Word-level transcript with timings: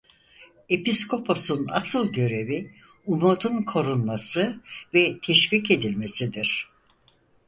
Episkoposun 0.69 1.67
asıl 1.71 2.13
görevi 2.13 2.73
umudun 3.05 3.63
korunması 3.63 4.61
ve 4.93 5.19
teşvik 5.19 5.71
edilmesidir. 5.71 6.69